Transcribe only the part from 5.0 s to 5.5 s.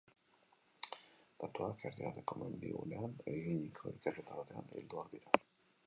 dira.